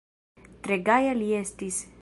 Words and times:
Tre 0.67 0.79
gaja 0.89 1.13
li 1.21 1.31
estis. 1.45 1.83